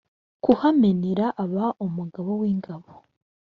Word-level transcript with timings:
kuhamenera 0.43 1.25
aba 1.43 1.65
umugaba 1.85 2.31
w 2.39 2.43
ingabo 2.51 2.89